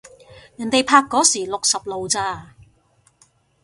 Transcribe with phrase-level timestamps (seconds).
[0.55, 2.55] 人哋拍嗰時六十路咋